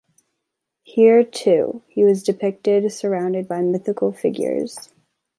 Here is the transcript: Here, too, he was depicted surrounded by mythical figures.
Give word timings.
Here, 0.81 1.23
too, 1.23 1.83
he 1.87 2.03
was 2.03 2.23
depicted 2.23 2.91
surrounded 2.91 3.47
by 3.47 3.61
mythical 3.61 4.11
figures. 4.11 4.89